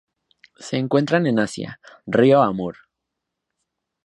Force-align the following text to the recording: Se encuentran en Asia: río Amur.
Se 0.57 0.77
encuentran 0.77 1.27
en 1.27 1.37
Asia: 1.37 1.79
río 2.07 2.41
Amur. 2.41 2.75